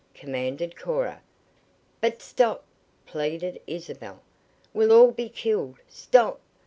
[0.15, 1.21] commanded Cora.
[2.01, 2.63] "But stop!"
[3.05, 4.23] pleaded Isabel.
[4.73, 5.77] "We'll all be killed!
[5.87, 6.41] Stop!